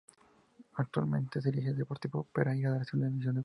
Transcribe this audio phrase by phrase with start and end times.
[0.77, 3.39] Actualmente dirige al Deportivo Pereira de la Segunda División de Colombia.